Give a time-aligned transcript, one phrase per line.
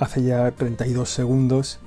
[0.00, 1.78] hace ya 32 segundos,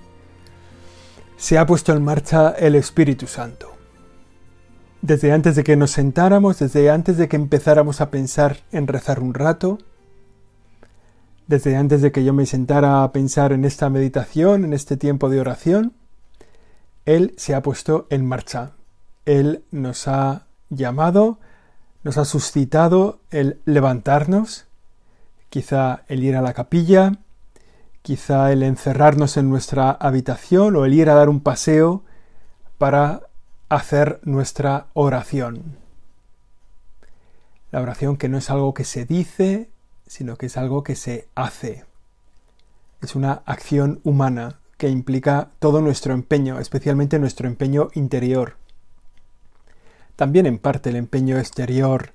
[1.36, 3.74] se ha puesto en marcha el Espíritu Santo.
[5.02, 9.20] Desde antes de que nos sentáramos, desde antes de que empezáramos a pensar en rezar
[9.20, 9.80] un rato,
[11.48, 15.30] desde antes de que yo me sentara a pensar en esta meditación, en este tiempo
[15.30, 15.94] de oración,
[17.06, 18.74] Él se ha puesto en marcha.
[19.26, 21.40] Él nos ha llamado,
[22.04, 24.68] nos ha suscitado el levantarnos,
[25.50, 27.20] quizá el ir a la capilla,
[28.04, 32.04] quizá el encerrarnos en nuestra habitación o el ir a dar un paseo
[32.78, 33.22] para
[33.70, 35.78] hacer nuestra oración.
[37.72, 39.70] La oración que no es algo que se dice,
[40.06, 41.86] sino que es algo que se hace.
[43.02, 48.58] Es una acción humana que implica todo nuestro empeño, especialmente nuestro empeño interior.
[50.18, 52.12] También en parte el empeño exterior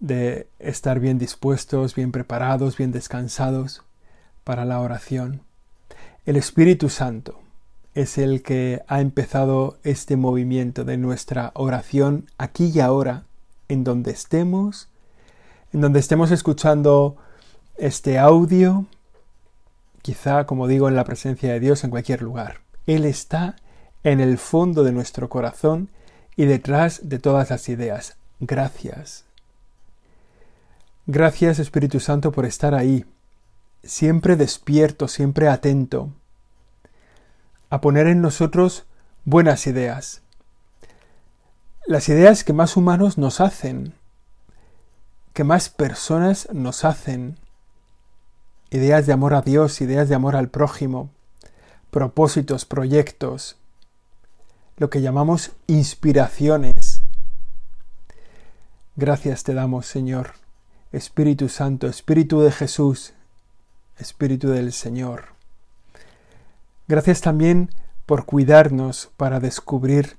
[0.00, 3.82] de estar bien dispuestos, bien preparados, bien descansados
[4.44, 5.42] para la oración.
[6.26, 7.40] El Espíritu Santo
[7.94, 13.24] es el que ha empezado este movimiento de nuestra oración aquí y ahora,
[13.68, 14.88] en donde estemos,
[15.72, 17.16] en donde estemos escuchando
[17.76, 18.86] este audio,
[20.02, 22.60] quizá, como digo, en la presencia de Dios en cualquier lugar.
[22.86, 23.56] Él está
[24.02, 25.88] en el fondo de nuestro corazón
[26.36, 28.16] y detrás de todas las ideas.
[28.40, 29.24] Gracias.
[31.06, 33.04] Gracias Espíritu Santo por estar ahí,
[33.86, 36.10] siempre despierto, siempre atento,
[37.70, 38.84] a poner en nosotros
[39.24, 40.22] buenas ideas.
[41.86, 43.94] Las ideas que más humanos nos hacen,
[45.32, 47.38] que más personas nos hacen.
[48.70, 51.10] Ideas de amor a Dios, ideas de amor al prójimo,
[51.90, 53.56] propósitos, proyectos,
[54.76, 57.02] lo que llamamos inspiraciones.
[58.96, 60.32] Gracias te damos, Señor,
[60.92, 63.13] Espíritu Santo, Espíritu de Jesús,
[63.98, 65.34] Espíritu del Señor.
[66.86, 67.70] Gracias también
[68.06, 70.16] por cuidarnos para descubrir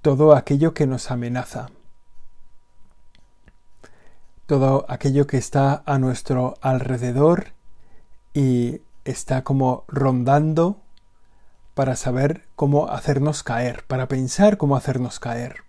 [0.00, 1.68] todo aquello que nos amenaza,
[4.46, 7.52] todo aquello que está a nuestro alrededor
[8.34, 10.80] y está como rondando
[11.74, 15.64] para saber cómo hacernos caer, para pensar cómo hacernos caer.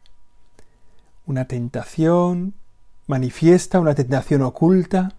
[1.26, 2.54] Una tentación
[3.08, 5.14] manifiesta, una tentación oculta,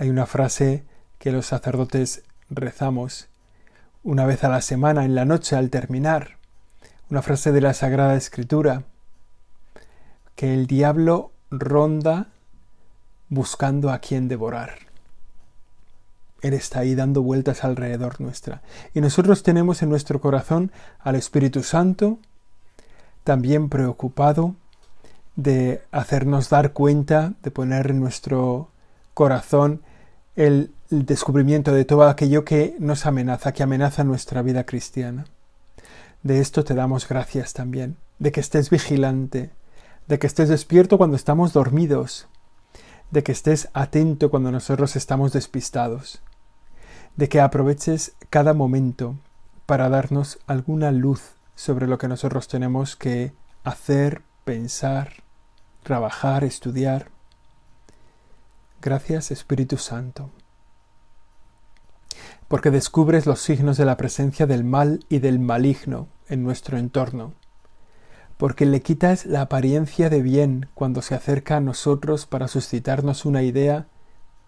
[0.00, 0.82] hay una frase
[1.18, 3.28] que los sacerdotes rezamos
[4.02, 6.38] una vez a la semana en la noche al terminar,
[7.10, 8.84] una frase de la Sagrada Escritura,
[10.36, 12.28] que el diablo ronda
[13.28, 14.78] buscando a quien devorar.
[16.40, 18.62] Él está ahí dando vueltas alrededor nuestra.
[18.94, 22.18] Y nosotros tenemos en nuestro corazón al Espíritu Santo,
[23.22, 24.54] también preocupado
[25.36, 28.70] de hacernos dar cuenta, de poner en nuestro
[29.12, 29.82] corazón
[30.36, 35.26] el, descubrimiento de todo aquello que nos amenaza, que amenaza nuestra vida cristiana.
[36.24, 39.50] De esto te damos gracias también, de que estés vigilante,
[40.08, 42.26] de que estés despierto cuando estamos dormidos,
[43.12, 46.20] de que estés atento cuando nosotros estamos despistados,
[47.16, 49.16] de que aproveches cada momento
[49.66, 55.22] para darnos alguna luz sobre lo que nosotros tenemos que hacer, pensar,
[55.82, 57.08] trabajar, estudiar.
[58.82, 60.30] Gracias Espíritu Santo.
[62.48, 67.34] Porque descubres los signos de la presencia del mal y del maligno en nuestro entorno.
[68.38, 73.42] Porque le quitas la apariencia de bien cuando se acerca a nosotros para suscitarnos una
[73.42, 73.86] idea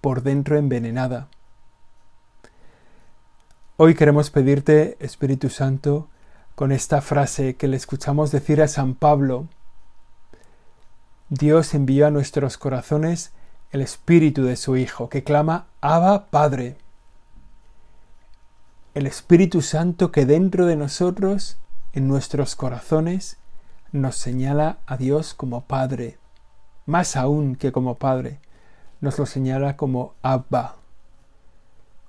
[0.00, 1.28] por dentro envenenada.
[3.76, 6.08] Hoy queremos pedirte, Espíritu Santo,
[6.54, 9.48] con esta frase que le escuchamos decir a San Pablo,
[11.28, 13.32] Dios envió a nuestros corazones
[13.72, 16.76] el espíritu de su Hijo, que clama Abba Padre.
[18.94, 21.56] El Espíritu Santo que dentro de nosotros,
[21.94, 23.38] en nuestros corazones,
[23.90, 26.18] nos señala a Dios como Padre,
[26.84, 28.40] más aún que como Padre,
[29.00, 30.76] nos lo señala como Abba,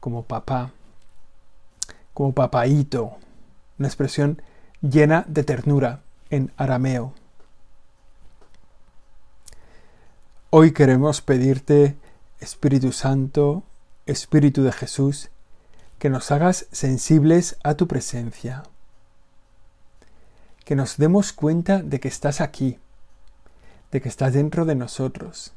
[0.02, 0.72] como papá,
[2.14, 3.14] como papaíto,
[3.80, 4.42] una expresión
[4.82, 7.14] llena de ternura en arameo.
[10.56, 11.98] Hoy queremos pedirte,
[12.40, 13.64] Espíritu Santo,
[14.06, 15.32] Espíritu de Jesús,
[15.98, 18.62] que nos hagas sensibles a tu presencia,
[20.64, 22.78] que nos demos cuenta de que estás aquí,
[23.92, 25.54] de que estás dentro de nosotros,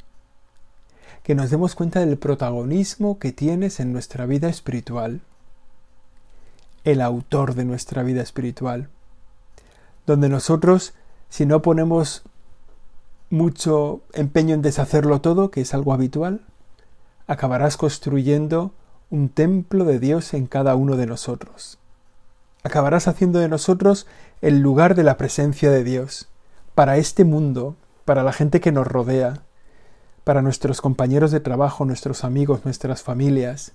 [1.23, 5.21] que nos demos cuenta del protagonismo que tienes en nuestra vida espiritual,
[6.85, 8.89] el autor de nuestra vida espiritual,
[10.07, 10.95] donde nosotros,
[11.29, 12.23] si no ponemos
[13.31, 16.43] mucho empeño en deshacerlo todo, que es algo habitual,
[17.27, 18.73] acabarás construyendo
[19.11, 21.79] un templo de Dios en cada uno de nosotros.
[22.63, 24.07] Acabarás haciendo de nosotros
[24.41, 26.29] el lugar de la presencia de Dios,
[26.75, 29.43] para este mundo, para la gente que nos rodea,
[30.25, 33.73] para nuestros compañeros de trabajo, nuestros amigos, nuestras familias.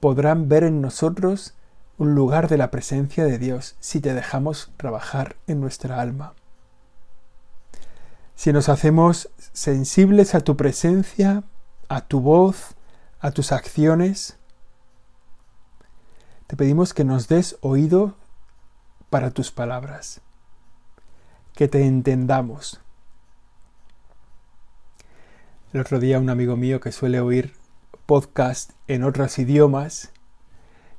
[0.00, 1.54] Podrán ver en nosotros
[1.98, 6.34] un lugar de la presencia de Dios si te dejamos trabajar en nuestra alma.
[8.36, 11.42] Si nos hacemos sensibles a tu presencia,
[11.88, 12.76] a tu voz,
[13.18, 14.38] a tus acciones,
[16.46, 18.14] te pedimos que nos des oído
[19.08, 20.20] para tus palabras,
[21.54, 22.80] que te entendamos.
[25.72, 27.54] El otro día un amigo mío que suele oír
[28.04, 30.12] podcast en otros idiomas,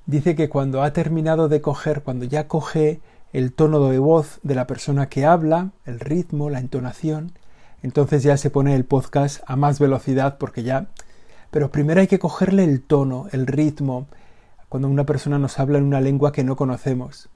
[0.07, 3.00] dice que cuando ha terminado de coger, cuando ya coge
[3.33, 7.33] el tono de voz de la persona que habla, el ritmo, la entonación,
[7.83, 10.88] entonces ya se pone el podcast a más velocidad porque ya
[11.51, 14.07] pero primero hay que cogerle el tono, el ritmo,
[14.69, 17.29] cuando una persona nos habla en una lengua que no conocemos.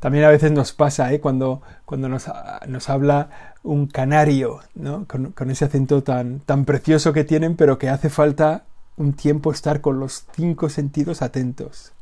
[0.00, 1.20] También a veces nos pasa, ¿eh?
[1.20, 2.26] cuando, cuando nos,
[2.66, 5.06] nos, habla un canario, ¿no?
[5.06, 8.64] con, con, ese acento tan, tan precioso que tienen, pero que hace falta
[8.96, 11.92] un tiempo estar con los cinco sentidos atentos.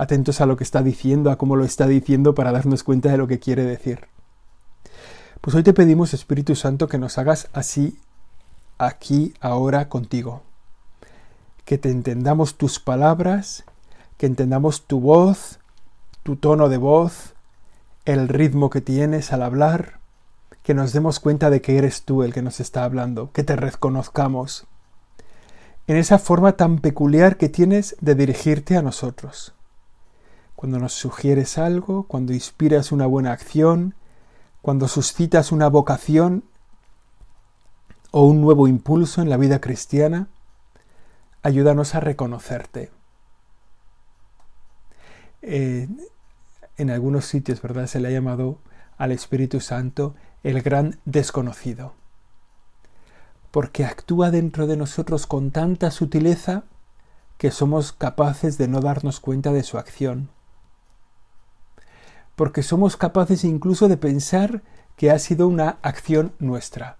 [0.00, 3.18] Atentos a lo que está diciendo, a cómo lo está diciendo, para darnos cuenta de
[3.18, 4.08] lo que quiere decir.
[5.42, 7.98] Pues hoy te pedimos, Espíritu Santo, que nos hagas así
[8.78, 10.40] aquí, ahora contigo.
[11.66, 13.64] Que te entendamos tus palabras,
[14.16, 15.58] que entendamos tu voz,
[16.22, 17.34] tu tono de voz,
[18.06, 20.00] el ritmo que tienes al hablar,
[20.62, 23.54] que nos demos cuenta de que eres tú el que nos está hablando, que te
[23.54, 24.66] reconozcamos
[25.88, 29.52] en esa forma tan peculiar que tienes de dirigirte a nosotros.
[30.60, 33.94] Cuando nos sugieres algo, cuando inspiras una buena acción,
[34.60, 36.44] cuando suscitas una vocación
[38.10, 40.28] o un nuevo impulso en la vida cristiana,
[41.42, 42.90] ayúdanos a reconocerte.
[45.40, 45.88] Eh,
[46.76, 47.86] en algunos sitios, ¿verdad?
[47.86, 48.58] Se le ha llamado
[48.98, 51.94] al Espíritu Santo el gran desconocido,
[53.50, 56.64] porque actúa dentro de nosotros con tanta sutileza
[57.38, 60.28] que somos capaces de no darnos cuenta de su acción,
[62.36, 64.62] porque somos capaces incluso de pensar
[64.96, 66.96] que ha sido una acción nuestra.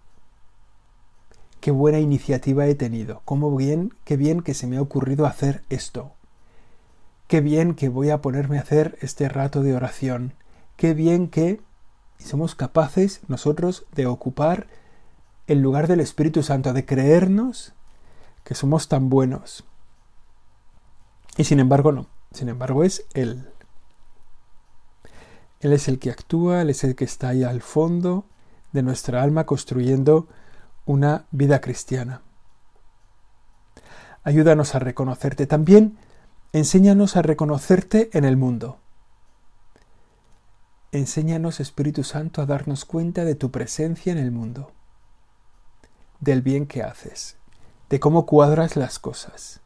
[1.60, 5.62] Qué buena iniciativa he tenido, cómo bien, qué bien que se me ha ocurrido hacer
[5.68, 6.12] esto,
[7.28, 10.34] qué bien que voy a ponerme a hacer este rato de oración,
[10.76, 11.60] qué bien que
[12.18, 14.68] somos capaces nosotros de ocupar
[15.46, 17.74] el lugar del Espíritu Santo, de creernos
[18.44, 19.64] que somos tan buenos.
[21.36, 23.48] Y sin embargo no, sin embargo es Él.
[25.60, 28.24] Él es el que actúa, Él es el que está ahí al fondo
[28.72, 30.26] de nuestra alma construyendo
[30.86, 32.22] una vida cristiana.
[34.24, 35.46] Ayúdanos a reconocerte.
[35.46, 35.98] También
[36.52, 38.78] enséñanos a reconocerte en el mundo.
[40.92, 44.72] Enséñanos, Espíritu Santo, a darnos cuenta de tu presencia en el mundo,
[46.18, 47.36] del bien que haces,
[47.88, 49.60] de cómo cuadras las cosas.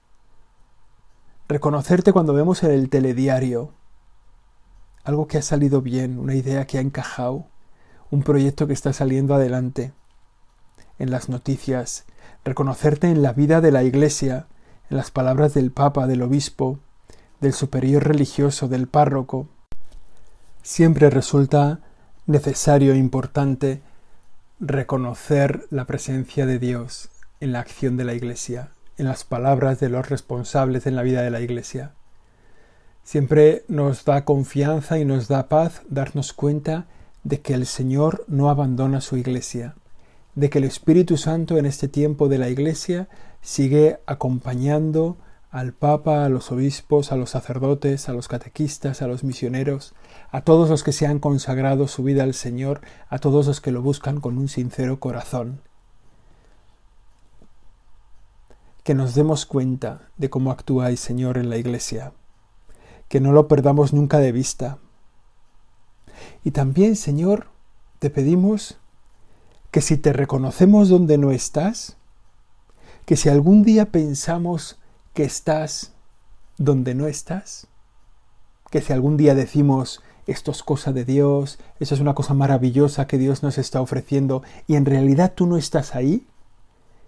[1.49, 3.73] Reconocerte cuando vemos en el telediario
[5.05, 7.47] algo que ha salido bien, una idea que ha encajado,
[8.11, 9.93] un proyecto que está saliendo adelante
[10.99, 12.05] en las noticias,
[12.45, 14.47] reconocerte en la vida de la Iglesia,
[14.91, 16.79] en las palabras del Papa, del Obispo,
[17.41, 19.49] del superior religioso, del párroco.
[20.63, 21.81] Siempre resulta
[22.27, 23.83] necesario e importante
[24.61, 29.91] reconocer la presencia de Dios en la acción de la Iglesia, en las palabras de
[29.91, 31.93] los responsables en la vida de la Iglesia.
[33.05, 36.87] Siempre nos da confianza y nos da paz darnos cuenta
[37.23, 39.75] de que el Señor no abandona su Iglesia,
[40.35, 43.09] de que el Espíritu Santo en este tiempo de la Iglesia
[43.43, 45.19] sigue acompañando
[45.51, 49.95] al Papa, a los obispos, a los sacerdotes, a los catequistas, a los misioneros,
[50.33, 53.71] a todos los que se han consagrado su vida al Señor, a todos los que
[53.71, 55.61] lo buscan con un sincero corazón.
[58.83, 60.57] Que nos demos cuenta de cómo
[60.87, 62.13] el Señor en la Iglesia,
[63.15, 64.79] que no lo perdamos nunca de vista.
[66.43, 67.47] Y también, Señor,
[68.01, 68.79] te pedimos
[69.71, 71.97] que si te reconocemos donde no estás,
[73.07, 74.81] que si algún día pensamos
[75.13, 75.93] que estás
[76.59, 77.69] donde no estás?
[78.73, 83.07] Que si algún día decimos esto es cosa de Dios, eso es una cosa maravillosa
[83.07, 86.27] que Dios nos está ofreciendo y en realidad tú no estás ahí,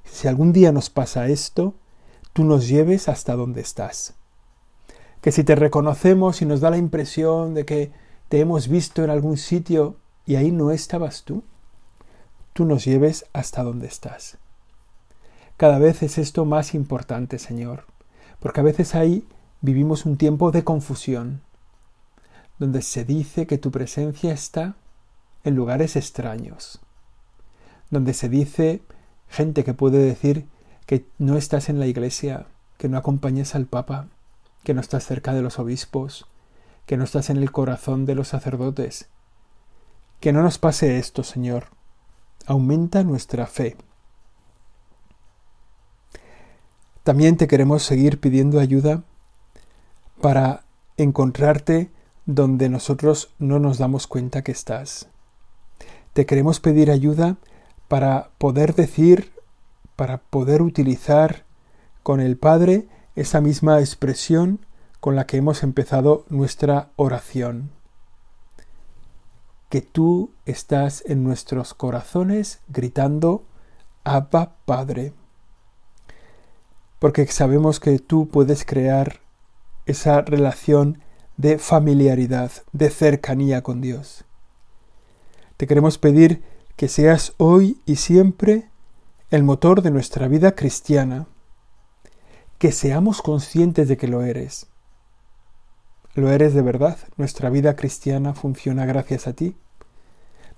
[0.04, 1.74] si algún día nos pasa esto,
[2.32, 4.15] tú nos lleves hasta donde estás.
[5.26, 7.90] Que si te reconocemos y nos da la impresión de que
[8.28, 11.42] te hemos visto en algún sitio y ahí no estabas tú,
[12.52, 14.38] tú nos lleves hasta donde estás.
[15.56, 17.86] Cada vez es esto más importante, Señor,
[18.38, 19.26] porque a veces ahí
[19.62, 21.40] vivimos un tiempo de confusión,
[22.60, 24.76] donde se dice que tu presencia está
[25.42, 26.78] en lugares extraños,
[27.90, 28.80] donde se dice
[29.28, 30.46] gente que puede decir
[30.86, 32.46] que no estás en la iglesia,
[32.78, 34.06] que no acompañes al Papa,
[34.66, 36.26] que no estás cerca de los obispos,
[36.86, 39.08] que no estás en el corazón de los sacerdotes.
[40.18, 41.68] Que no nos pase esto, Señor.
[42.46, 43.76] Aumenta nuestra fe.
[47.04, 49.04] También te queremos seguir pidiendo ayuda
[50.20, 50.64] para
[50.96, 51.92] encontrarte
[52.24, 55.06] donde nosotros no nos damos cuenta que estás.
[56.12, 57.36] Te queremos pedir ayuda
[57.86, 59.30] para poder decir,
[59.94, 61.44] para poder utilizar
[62.02, 64.60] con el Padre esa misma expresión
[65.00, 67.70] con la que hemos empezado nuestra oración.
[69.68, 73.44] Que tú estás en nuestros corazones gritando
[74.04, 75.12] Abba Padre.
[76.98, 79.20] Porque sabemos que tú puedes crear
[79.86, 81.02] esa relación
[81.36, 84.24] de familiaridad, de cercanía con Dios.
[85.56, 86.42] Te queremos pedir
[86.76, 88.70] que seas hoy y siempre
[89.30, 91.26] el motor de nuestra vida cristiana,
[92.58, 94.66] que seamos conscientes de que lo eres.
[96.14, 99.56] Lo eres de verdad, nuestra vida cristiana funciona gracias a ti,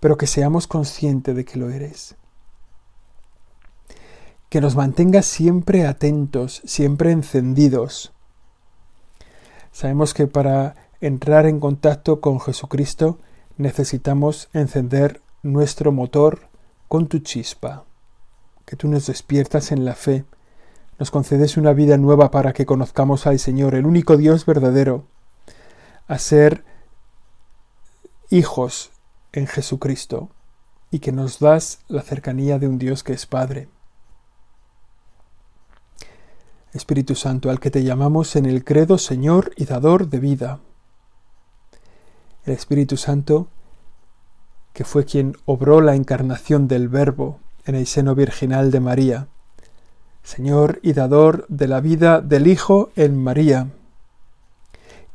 [0.01, 2.15] pero que seamos conscientes de que lo eres.
[4.49, 8.13] Que nos mantengas siempre atentos, siempre encendidos,
[9.79, 13.21] Sabemos que para entrar en contacto con Jesucristo
[13.59, 16.49] necesitamos encender nuestro motor
[16.89, 17.85] con tu chispa,
[18.67, 20.25] que tú nos despiertas en la fe,
[20.99, 25.07] nos concedes una vida nueva para que conozcamos al Señor, el único Dios verdadero,
[26.09, 26.65] a ser
[28.31, 28.91] hijos
[29.33, 30.31] en Jesucristo,
[30.91, 33.69] y que nos das la cercanía de un Dios que es Padre.
[36.73, 40.61] Espíritu Santo, al que te llamamos en el credo Señor y dador de vida.
[42.45, 43.49] El Espíritu Santo,
[44.73, 49.29] que fue quien obró la encarnación del Verbo en el seno virginal de María,
[50.29, 53.71] Señor y dador de la vida del Hijo en María,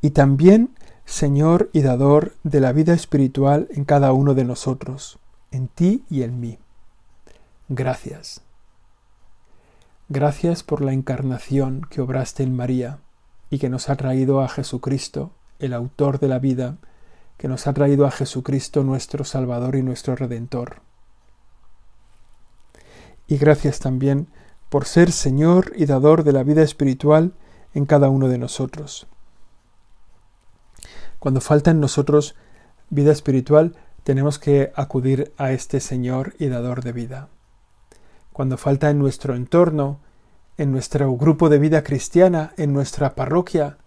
[0.01, 0.73] y también
[1.05, 5.19] Señor y dador de la vida espiritual en cada uno de nosotros,
[5.51, 6.57] en ti y en mí.
[7.69, 8.41] Gracias.
[10.09, 12.97] Gracias por la encarnación que obraste en María
[13.51, 15.29] y que nos ha traído a Jesucristo,
[15.59, 16.77] el autor de la vida,
[17.37, 20.81] que nos ha traído a Jesucristo nuestro Salvador y nuestro Redentor.
[23.27, 24.27] Y gracias también
[24.73, 27.33] por ser Señor y dador de la vida espiritual
[27.75, 29.05] en cada uno de nosotros.
[31.19, 32.33] Cuando falta en nosotros
[32.89, 37.29] vida espiritual, tenemos que acudir a este Señor y dador de vida
[38.31, 39.99] cuando falta en nuestro entorno,
[40.57, 43.77] en nuestro grupo de vida cristiana, en nuestra parroquia,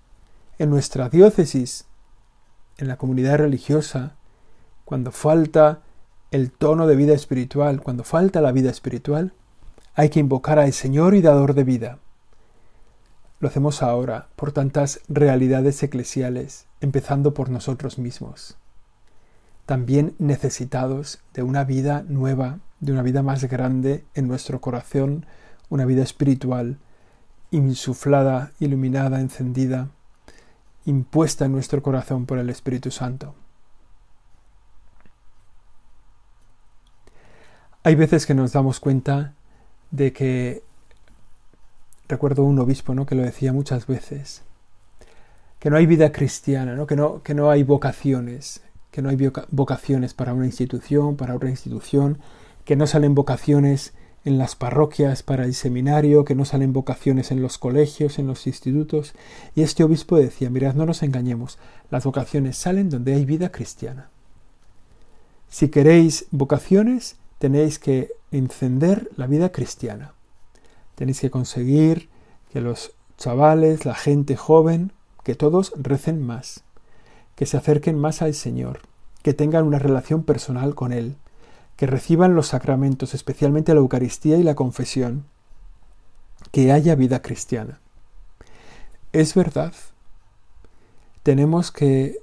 [0.61, 1.87] en nuestra diócesis,
[2.79, 4.15] en la comunidad religiosa,
[4.85, 5.81] cuando falta
[6.31, 9.33] el tono de vida espiritual, cuando falta la vida espiritual,
[9.97, 11.99] hay que invocar al Señor y dador de vida.
[13.41, 18.59] Lo hacemos ahora por tantas realidades eclesiales, empezando por nosotros mismos.
[19.65, 25.25] También necesitados de una vida nueva, de una vida más grande en nuestro corazón,
[25.71, 26.79] una vida espiritual,
[27.51, 29.89] insuflada, iluminada, encendida,
[30.85, 33.35] impuesta en nuestro corazón por el Espíritu Santo.
[37.83, 39.33] Hay veces que nos damos cuenta
[39.91, 40.63] de que,
[42.09, 43.07] recuerdo un obispo ¿no?
[43.07, 44.43] que lo decía muchas veces,
[45.59, 46.87] que no hay vida cristiana, ¿no?
[46.87, 49.19] Que, no, que no hay vocaciones, que no hay
[49.51, 52.19] vocaciones para una institución, para otra institución,
[52.65, 57.41] que no salen vocaciones en las parroquias para el seminario, que no salen vocaciones en
[57.41, 59.15] los colegios, en los institutos.
[59.55, 61.59] Y este obispo decía, mirad, no nos engañemos,
[61.91, 64.11] las vocaciones salen donde hay vida cristiana.
[65.49, 70.15] Si queréis vocaciones, tenéis que encender la vida cristiana.
[70.95, 72.09] Tenéis que conseguir
[72.53, 74.93] que los chavales, la gente joven,
[75.25, 76.65] que todos recen más,
[77.35, 78.81] que se acerquen más al Señor,
[79.23, 81.17] que tengan una relación personal con Él,
[81.77, 85.25] que reciban los sacramentos, especialmente la Eucaristía y la confesión,
[86.51, 87.81] que haya vida cristiana.
[89.13, 89.73] es verdad.
[91.23, 92.21] Tenemos que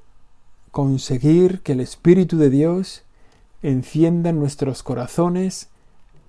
[0.72, 3.04] conseguir que el Espíritu de Dios
[3.64, 5.70] encienda en nuestros corazones,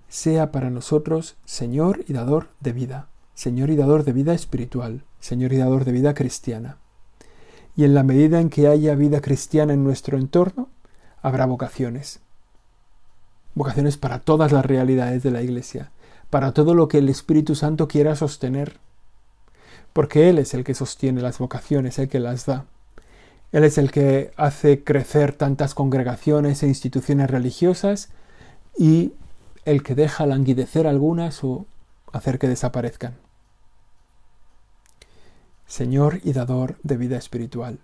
[0.08, 5.52] sea para nosotros Señor y dador de vida, Señor y dador de vida espiritual, Señor
[5.52, 6.78] y dador de vida cristiana.
[7.76, 10.68] Y en la medida en que haya vida cristiana en nuestro entorno,
[11.22, 12.20] habrá vocaciones.
[13.54, 15.90] Vocaciones para todas las realidades de la Iglesia,
[16.30, 18.78] para todo lo que el Espíritu Santo quiera sostener.
[19.92, 22.66] Porque Él es el que sostiene las vocaciones, el que las da.
[23.54, 28.08] Él es el que hace crecer tantas congregaciones e instituciones religiosas
[28.76, 29.12] y
[29.64, 31.64] el que deja languidecer algunas o
[32.12, 33.14] hacer que desaparezcan.
[35.66, 37.78] Señor y dador de vida espiritual,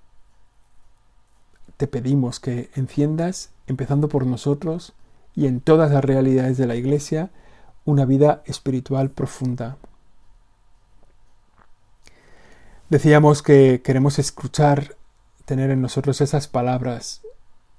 [1.76, 4.92] te pedimos que enciendas, empezando por nosotros
[5.36, 7.30] y en todas las realidades de la Iglesia,
[7.84, 9.76] una vida espiritual profunda.
[12.88, 14.96] Decíamos que queremos escuchar
[15.44, 17.22] tener en nosotros esas palabras,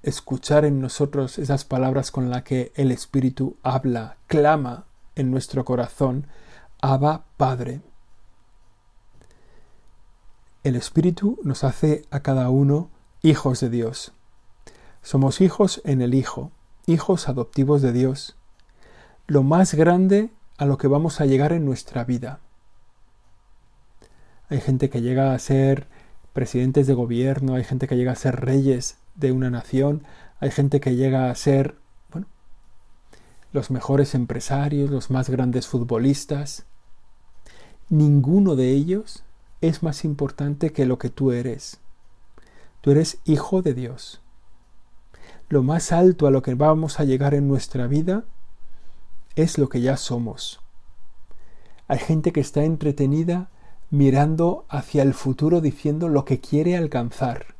[0.02, 6.26] escuchar en nosotros esas palabras con las que el Espíritu habla, clama en nuestro corazón,
[6.80, 7.80] Abba Padre.
[10.64, 12.90] El Espíritu nos hace a cada uno
[13.22, 14.12] hijos de Dios.
[15.02, 16.50] Somos hijos en el Hijo,
[16.86, 18.36] hijos adoptivos de Dios,
[19.26, 22.40] lo más grande a lo que vamos a llegar en nuestra vida.
[24.48, 25.86] Hay gente que llega a ser
[26.32, 30.02] presidentes de gobierno, hay gente que llega a ser reyes de una nación,
[30.40, 31.76] hay gente que llega a ser,
[32.10, 32.26] bueno,
[33.52, 36.66] los mejores empresarios, los más grandes futbolistas.
[37.88, 39.24] Ninguno de ellos
[39.60, 41.78] es más importante que lo que tú eres.
[42.80, 44.20] Tú eres hijo de Dios.
[45.48, 48.24] Lo más alto a lo que vamos a llegar en nuestra vida
[49.36, 50.60] es lo que ya somos.
[51.88, 53.50] Hay gente que está entretenida
[53.92, 57.54] mirando hacia el futuro diciendo lo que quiere alcanzar.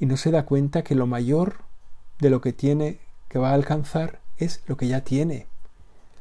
[0.00, 1.56] Y no se da cuenta que lo mayor
[2.18, 5.46] de lo que tiene que va a alcanzar es lo que ya tiene,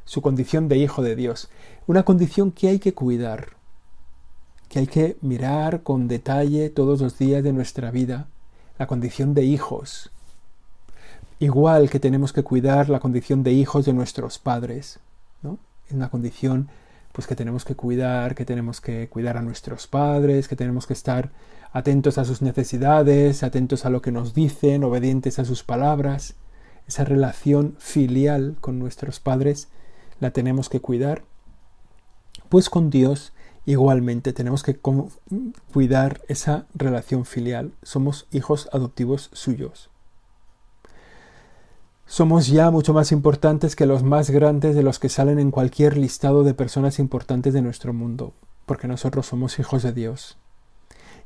[0.03, 1.49] su condición de hijo de Dios,
[1.87, 3.53] una condición que hay que cuidar,
[4.67, 8.27] que hay que mirar con detalle todos los días de nuestra vida,
[8.77, 10.11] la condición de hijos,
[11.39, 14.99] igual que tenemos que cuidar la condición de hijos de nuestros padres,
[15.41, 15.59] ¿no?
[15.87, 16.67] Es una condición
[17.13, 20.93] pues que tenemos que cuidar, que tenemos que cuidar a nuestros padres, que tenemos que
[20.93, 21.31] estar
[21.71, 26.35] atentos a sus necesidades, atentos a lo que nos dicen, obedientes a sus palabras.
[26.87, 29.69] Esa relación filial con nuestros padres
[30.19, 31.23] la tenemos que cuidar.
[32.49, 33.31] Pues con Dios
[33.65, 34.77] igualmente tenemos que
[35.71, 37.73] cuidar esa relación filial.
[37.83, 39.92] Somos hijos adoptivos suyos.
[42.05, 45.97] Somos ya mucho más importantes que los más grandes de los que salen en cualquier
[45.97, 48.33] listado de personas importantes de nuestro mundo,
[48.65, 50.37] porque nosotros somos hijos de Dios.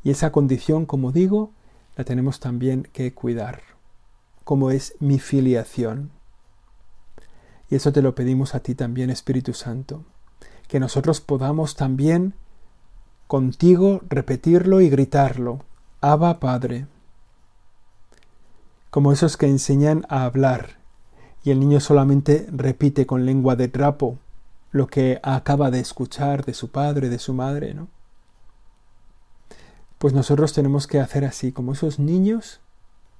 [0.03, 1.51] Y esa condición, como digo,
[1.95, 3.61] la tenemos también que cuidar,
[4.43, 6.11] como es mi filiación.
[7.69, 10.05] Y eso te lo pedimos a ti también, Espíritu Santo,
[10.67, 12.35] que nosotros podamos también
[13.25, 15.59] contigo repetirlo y gritarlo,
[15.99, 16.85] Abba Padre
[18.97, 20.79] como esos que enseñan a hablar
[21.43, 24.17] y el niño solamente repite con lengua de trapo
[24.71, 27.89] lo que acaba de escuchar de su padre, de su madre, ¿no?
[29.99, 32.59] Pues nosotros tenemos que hacer así, como esos niños,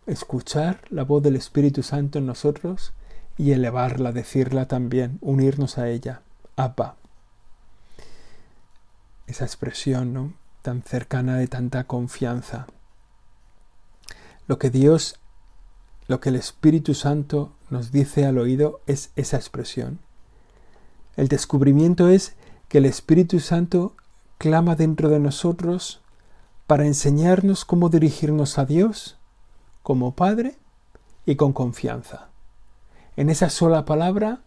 [0.07, 2.93] escuchar la voz del Espíritu Santo en nosotros
[3.37, 6.23] y elevarla, decirla también, unirnos a ella.
[6.55, 6.95] Abba.
[9.27, 10.33] Esa expresión, ¿no?
[10.63, 12.65] Tan cercana de tanta confianza.
[14.47, 15.19] Lo que Dios
[16.07, 19.99] lo que el Espíritu Santo nos dice al oído es esa expresión.
[21.15, 22.35] El descubrimiento es
[22.69, 23.93] que el Espíritu Santo
[24.37, 26.01] clama dentro de nosotros
[26.67, 29.17] para enseñarnos cómo dirigirnos a Dios
[29.83, 30.57] como Padre
[31.25, 32.29] y con confianza.
[33.15, 34.41] En esa sola palabra,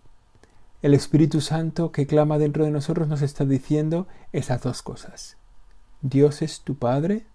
[0.83, 5.37] el Espíritu Santo que clama dentro de nosotros nos está diciendo esas dos cosas.
[6.03, 7.27] Dios es tu Padre,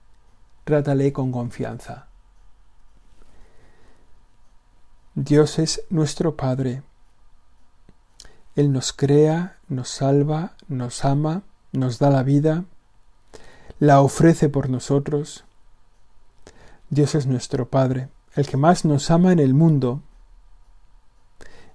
[0.64, 2.08] trátale con confianza.
[5.18, 6.84] Dios es nuestro Padre.
[8.58, 12.66] Él nos crea, nos salva, nos ama, nos da la vida,
[13.80, 15.46] la ofrece por nosotros.
[16.90, 20.02] Dios es nuestro Padre, el que más nos ama en el mundo,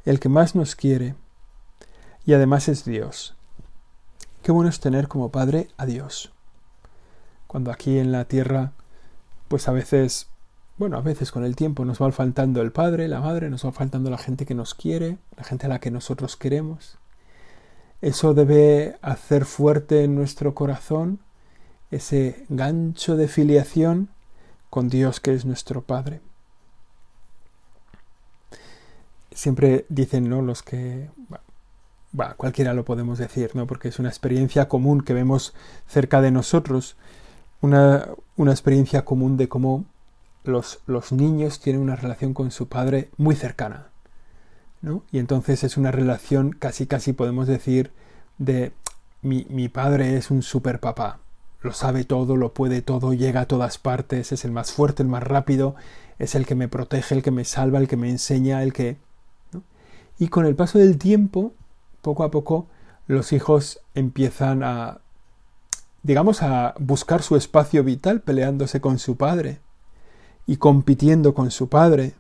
[0.05, 1.15] el que más nos quiere,
[2.27, 3.37] y además es Dios.
[4.43, 6.31] Qué bueno es tener como Padre a Dios.
[7.47, 8.73] Cuando aquí en la tierra,
[9.49, 10.29] pues a veces
[10.81, 13.71] bueno, a veces con el tiempo nos va faltando el padre, la madre, nos va
[13.71, 16.97] faltando la gente que nos quiere, la gente a la que nosotros queremos.
[18.01, 21.19] Eso debe hacer fuerte en nuestro corazón
[21.91, 24.09] ese gancho de filiación
[24.71, 26.23] con Dios que es nuestro Padre.
[29.33, 30.41] Siempre dicen, ¿no?
[30.41, 31.11] Los que,
[32.39, 33.67] cualquiera lo podemos decir, ¿no?
[33.67, 35.53] Porque es una experiencia común que vemos
[35.87, 36.97] cerca de nosotros,
[37.61, 39.85] una, una experiencia común de cómo
[40.45, 43.89] los, los, niños tienen una relación con su padre muy cercana,
[44.83, 45.03] ¿no?
[45.13, 47.93] Y entonces es una relación casi casi podemos decir
[48.39, 48.73] de
[49.23, 51.19] mi, mi padre es un super papá,
[51.61, 55.09] lo sabe todo, lo puede todo, llega a todas partes, es el más fuerte, el
[55.09, 55.75] más rápido,
[56.19, 58.97] es el que me protege, el que me salva, el que me enseña, el que...
[60.19, 61.53] Y con el paso del tiempo,
[62.03, 62.67] poco a poco,
[63.07, 65.01] los hijos empiezan a,
[66.03, 69.61] digamos, a buscar su espacio vital peleándose con su padre
[70.51, 72.15] y compitiendo con su padre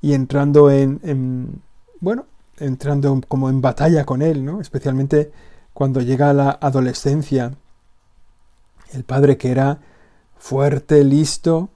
[0.00, 1.60] y entrando en, en
[1.98, 4.60] bueno, entrando como en batalla con él, ¿no?
[4.60, 5.32] Especialmente
[5.74, 7.56] cuando llega la adolescencia
[8.92, 9.80] el padre que era
[10.38, 11.68] fuerte, listo,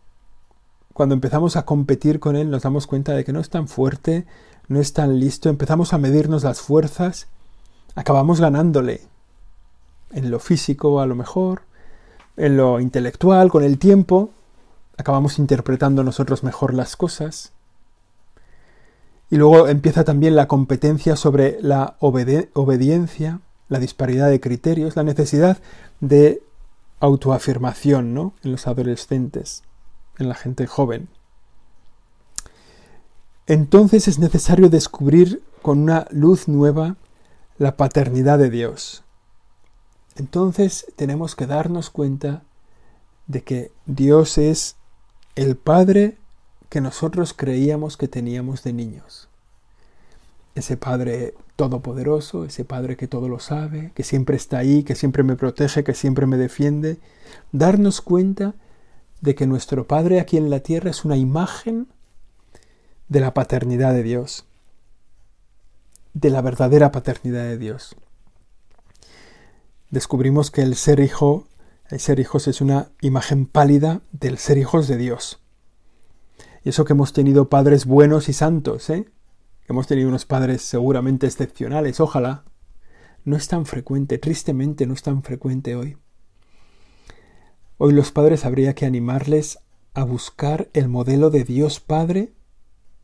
[0.93, 4.25] cuando empezamos a competir con él nos damos cuenta de que no es tan fuerte,
[4.69, 7.27] no es tan listo, empezamos a medirnos las fuerzas,
[7.97, 9.01] acabamos ganándole
[10.13, 11.63] en lo físico a lo mejor,
[12.37, 14.31] en lo intelectual, con el tiempo,
[14.97, 17.53] acabamos interpretando nosotros mejor las cosas.
[19.31, 25.59] Y luego empieza también la competencia sobre la obediencia, la disparidad de criterios, la necesidad
[26.01, 26.43] de
[27.01, 28.35] autoafirmación ¿no?
[28.43, 29.63] en los adolescentes,
[30.19, 31.09] en la gente joven.
[33.47, 36.97] Entonces es necesario descubrir con una luz nueva
[37.59, 39.03] la paternidad de Dios.
[40.17, 42.43] Entonces tenemos que darnos cuenta
[43.27, 44.77] de que Dios es
[45.35, 46.17] el Padre
[46.69, 49.29] que nosotros creíamos que teníamos de niños.
[50.55, 55.23] Ese Padre todopoderoso, ese Padre que todo lo sabe, que siempre está ahí, que siempre
[55.23, 56.99] me protege, que siempre me defiende,
[57.53, 58.55] darnos cuenta
[59.21, 61.89] de que nuestro Padre aquí en la tierra es una imagen
[63.09, 64.45] de la paternidad de Dios,
[66.15, 67.97] de la verdadera paternidad de Dios.
[69.91, 71.47] Descubrimos que el ser hijo,
[71.93, 75.43] el ser hijos es una imagen pálida del ser hijos de Dios.
[76.65, 79.11] Y eso que hemos tenido padres buenos y santos, ¿eh?
[79.69, 82.45] Hemos tenido unos padres seguramente excepcionales, ojalá.
[83.27, 85.99] No es tan frecuente, tristemente no es tan frecuente hoy.
[87.77, 89.59] Hoy los padres habría que animarles
[89.93, 92.33] a buscar el modelo de Dios Padre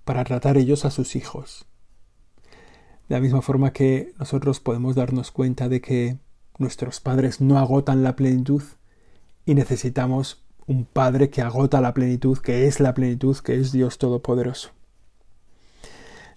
[0.06, 1.66] para tratar ellos a sus hijos.
[3.10, 6.18] De la misma forma que nosotros podemos darnos cuenta de que
[6.56, 8.62] nuestros padres no agotan la plenitud
[9.48, 13.98] y necesitamos un Padre que agota la plenitud, que es la plenitud, que es Dios
[13.98, 14.70] Todopoderoso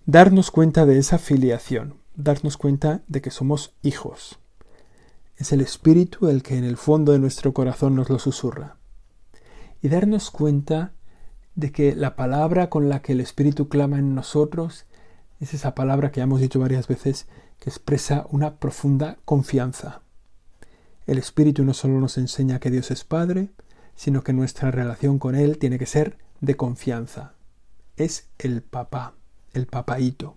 [0.06, 4.40] darnos cuenta de esa filiación, darnos cuenta de que somos hijos.
[5.38, 8.78] Es el Espíritu el que en el fondo de nuestro corazón nos lo susurra.
[9.82, 10.94] Y darnos cuenta
[11.56, 14.86] de que la palabra con la que el Espíritu clama en nosotros
[15.40, 17.28] es esa palabra que ya hemos dicho varias veces
[17.60, 20.02] que expresa una profunda confianza.
[21.12, 23.50] El Espíritu no solo nos enseña que Dios es Padre,
[23.98, 27.34] sino que nuestra relación con Él tiene que ser de confianza.
[27.98, 29.16] Es el papá
[29.52, 30.36] el papaíto.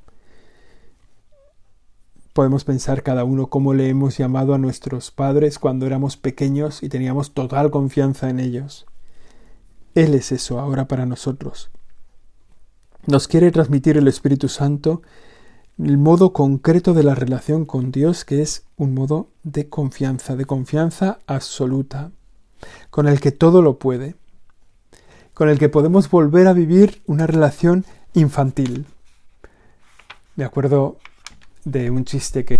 [2.32, 6.88] Podemos pensar cada uno cómo le hemos llamado a nuestros padres cuando éramos pequeños y
[6.88, 8.84] teníamos total confianza en ellos.
[9.94, 11.70] Él es eso ahora para nosotros.
[13.06, 15.02] Nos quiere transmitir el Espíritu Santo
[15.78, 20.44] el modo concreto de la relación con Dios, que es un modo de confianza, de
[20.44, 22.12] confianza absoluta,
[22.90, 24.14] con el que todo lo puede,
[25.32, 27.84] con el que podemos volver a vivir una relación
[28.14, 28.86] infantil.
[30.36, 30.98] Me acuerdo
[31.64, 32.56] de un chiste que,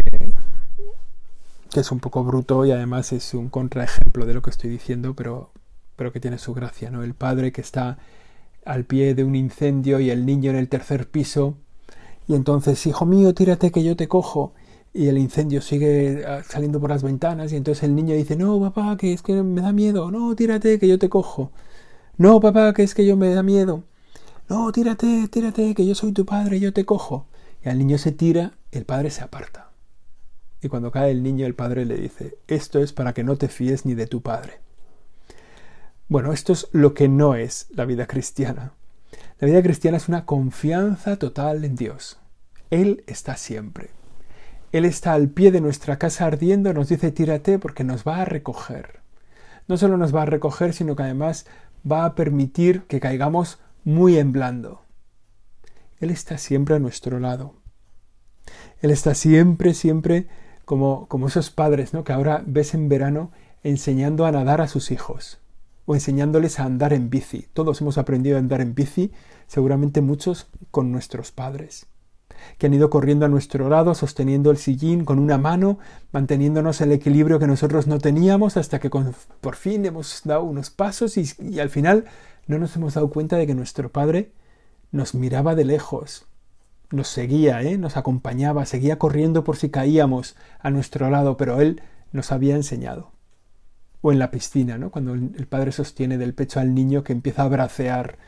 [1.71, 5.15] que es un poco bruto y además es un contraejemplo de lo que estoy diciendo,
[5.15, 5.53] pero,
[5.95, 7.05] pero que tiene su gracia, ¿no?
[7.05, 7.99] El padre que está
[8.65, 11.59] al pie de un incendio y el niño en el tercer piso
[12.27, 14.53] y entonces, hijo mío, tírate que yo te cojo
[14.93, 18.61] y el incendio sigue ah, saliendo por las ventanas y entonces el niño dice, no,
[18.61, 21.51] papá, que es que me da miedo, no, tírate que yo te cojo,
[22.17, 23.85] no, papá, que es que yo me da miedo,
[24.49, 27.27] no, tírate, tírate, que yo soy tu padre, yo te cojo.
[27.65, 29.71] Y el niño se tira, el padre se aparta.
[30.61, 33.49] Y cuando cae el niño, el padre le dice, esto es para que no te
[33.49, 34.61] fíes ni de tu padre.
[36.09, 38.75] Bueno, esto es lo que no es la vida cristiana.
[39.41, 42.21] La vida cristiana es una confianza total en Dios.
[42.71, 43.91] Él está siempre.
[44.71, 48.25] Él está al pie de nuestra casa ardiendo, nos dice tírate porque nos va a
[48.25, 49.01] recoger.
[49.67, 51.47] No solo nos va a recoger, sino que además
[51.91, 54.83] va a permitir que caigamos muy en blando.
[55.99, 57.55] Él está siempre a nuestro lado.
[58.83, 60.29] Él está siempre, siempre
[60.65, 62.05] como, como esos padres, ¿no?
[62.05, 63.33] Que ahora ves en verano
[63.65, 65.41] enseñando a nadar a sus hijos
[65.87, 67.47] o enseñándoles a andar en bici.
[67.53, 69.13] Todos hemos aprendido a andar en bici,
[69.47, 71.87] seguramente muchos con nuestros padres,
[72.59, 75.79] que han ido corriendo a nuestro lado, sosteniendo el sillín con una mano,
[76.13, 81.17] manteniéndonos el equilibrio que nosotros no teníamos, hasta que por fin hemos dado unos pasos
[81.17, 82.05] y, y al final
[82.47, 84.33] no nos hemos dado cuenta de que nuestro padre
[84.91, 86.27] nos miraba de lejos,
[86.91, 87.79] nos seguía, ¿eh?
[87.79, 93.14] nos acompañaba, seguía corriendo por si caíamos a nuestro lado, pero él nos había enseñado.
[94.07, 94.91] O en la piscina, ¿no?
[94.91, 98.19] cuando el padre sostiene del pecho al niño que empieza a bracear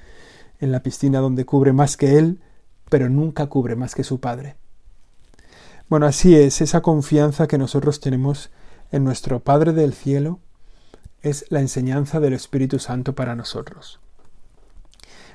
[0.59, 2.41] en la piscina donde cubre más que él,
[2.89, 4.57] pero nunca cubre más que su padre.
[5.89, 8.51] Bueno, así es, esa confianza que nosotros tenemos
[8.91, 10.41] en nuestro Padre del cielo
[11.21, 14.01] es la enseñanza del Espíritu Santo para nosotros.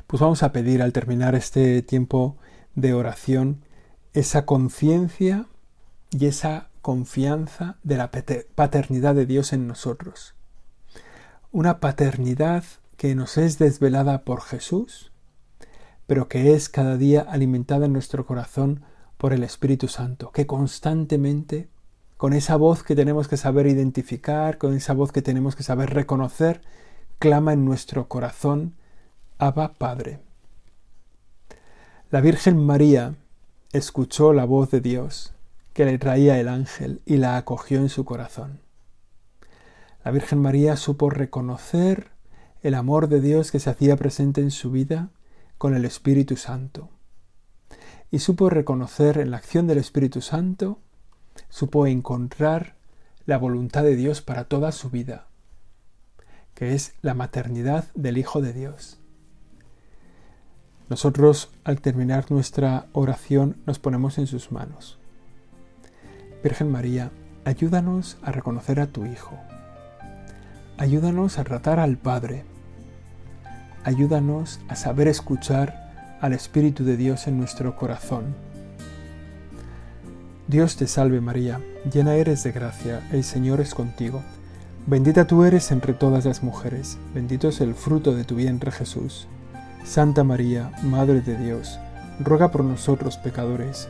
[0.08, 2.36] Pues vamos a pedir al terminar este tiempo
[2.76, 3.64] de oración
[4.14, 5.46] esa conciencia
[6.10, 10.36] y esa confianza de la paternidad de Dios en nosotros.
[11.52, 12.64] Una paternidad
[12.98, 15.12] que nos es desvelada por Jesús,
[16.08, 18.84] pero que es cada día alimentada en nuestro corazón
[19.18, 21.70] por el Espíritu Santo, que constantemente,
[22.18, 25.94] con esa voz que tenemos que saber identificar, con esa voz que tenemos que saber
[25.94, 26.62] reconocer,
[27.20, 28.76] clama en nuestro corazón,
[29.38, 30.20] Abba Padre.
[32.10, 33.16] La Virgen María
[33.72, 35.34] escuchó la voz de Dios
[35.74, 38.60] que le traía el ángel y la acogió en su corazón.
[40.04, 42.12] La Virgen María supo reconocer
[42.62, 45.10] el amor de Dios que se hacía presente en su vida
[45.58, 46.90] con el Espíritu Santo.
[48.10, 50.80] Y supo reconocer en la acción del Espíritu Santo,
[51.50, 52.76] supo encontrar
[53.26, 55.28] la voluntad de Dios para toda su vida,
[56.54, 58.98] que es la maternidad del Hijo de Dios.
[60.90, 65.01] Nosotros, al terminar nuestra oración, nos ponemos en sus manos.
[66.44, 67.12] Virgen María,
[67.46, 69.38] ayúdanos a reconocer a tu Hijo.
[70.78, 72.46] Ayúdanos a tratar al Padre.
[73.84, 78.34] Ayúdanos a saber escuchar al Espíritu de Dios en nuestro corazón.
[80.48, 81.62] Dios te salve María,
[81.94, 84.24] llena eres de gracia, el Señor es contigo.
[84.88, 89.28] Bendita tú eres entre todas las mujeres, bendito es el fruto de tu vientre Jesús.
[89.84, 91.80] Santa María, Madre de Dios,
[92.20, 93.90] ruega por nosotros pecadores,